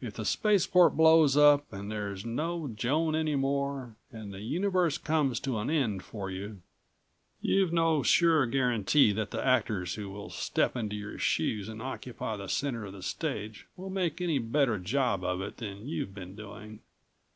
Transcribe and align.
If 0.00 0.14
the 0.14 0.24
spaceport 0.24 0.96
blows 0.96 1.36
up, 1.36 1.72
and 1.72 1.88
there's 1.88 2.24
no 2.24 2.66
Joan 2.74 3.14
any 3.14 3.36
more, 3.36 3.94
and 4.10 4.34
the 4.34 4.40
universe 4.40 4.98
comes 4.98 5.38
to 5.38 5.56
an 5.60 5.70
end 5.70 6.02
for 6.02 6.32
you, 6.32 6.62
you've 7.40 7.72
no 7.72 8.02
sure 8.02 8.44
guarantee 8.46 9.12
that 9.12 9.30
the 9.30 9.40
actors 9.46 9.94
who 9.94 10.10
will 10.10 10.30
step 10.30 10.74
into 10.74 10.96
your 10.96 11.16
shoes 11.20 11.68
and 11.68 11.80
occupy 11.80 12.36
the 12.36 12.48
center 12.48 12.86
of 12.86 12.92
the 12.92 13.04
stage 13.04 13.68
will 13.76 13.88
make 13.90 14.20
any 14.20 14.40
better 14.40 14.80
job 14.80 15.22
of 15.22 15.40
it 15.40 15.58
than 15.58 15.86
you've 15.86 16.12
been 16.12 16.34
doing. 16.34 16.80